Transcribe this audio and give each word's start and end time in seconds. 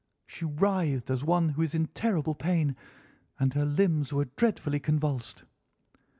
She 0.25 0.45
writhed 0.45 1.11
as 1.11 1.23
one 1.23 1.49
who 1.49 1.61
is 1.61 1.75
in 1.75 1.85
terrible 1.89 2.33
pain, 2.33 2.75
and 3.39 3.53
her 3.53 3.65
limbs 3.65 4.11
were 4.11 4.25
dreadfully 4.35 4.79
convulsed. 4.79 5.43